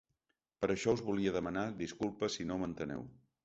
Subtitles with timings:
[0.65, 3.09] Per això us volia demanar disculpes si no m’enteneu.